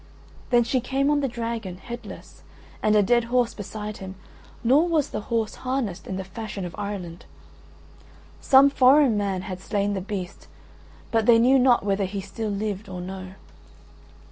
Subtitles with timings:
[0.49, 2.41] Then she came on the dragon, headless,
[2.81, 4.15] and a dead horse beside him:
[4.63, 7.25] nor was the horse harnessed in the fashion of Ireland.
[8.39, 10.47] Some foreign man had slain the beast,
[11.11, 13.33] but they knew not whether he still lived or no.